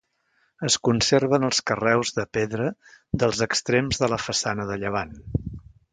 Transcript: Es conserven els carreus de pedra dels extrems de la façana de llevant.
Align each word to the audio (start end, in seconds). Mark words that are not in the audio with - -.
Es 0.67 0.77
conserven 0.87 1.45
els 1.49 1.59
carreus 1.71 2.13
de 2.15 2.25
pedra 2.37 2.71
dels 3.25 3.45
extrems 3.49 4.01
de 4.05 4.11
la 4.15 4.23
façana 4.29 4.67
de 4.71 4.79
llevant. 4.87 5.17